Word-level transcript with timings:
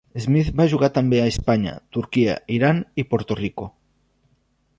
Smith 0.23 0.47
va 0.61 0.65
jugar 0.71 0.89
també 0.95 1.19
a 1.23 1.27
Espanya, 1.33 1.75
Turquia, 1.99 2.39
Iran 2.59 2.81
i 3.03 3.07
Puerto 3.13 3.39
Rico. 3.45 3.73